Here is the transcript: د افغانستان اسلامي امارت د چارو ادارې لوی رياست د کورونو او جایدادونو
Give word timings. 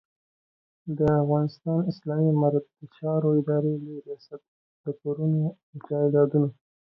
د 0.97 0.99
افغانستان 1.23 1.79
اسلامي 1.91 2.29
امارت 2.31 2.65
د 2.77 2.81
چارو 2.97 3.29
ادارې 3.39 3.71
لوی 3.83 3.99
رياست 4.07 4.41
د 4.83 4.85
کورونو 5.01 5.39
او 5.69 5.75
جایدادونو 5.87 6.47